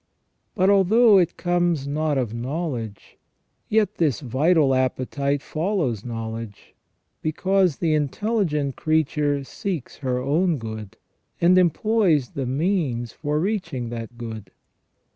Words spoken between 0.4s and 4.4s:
But although it comes not of know ledge, yet this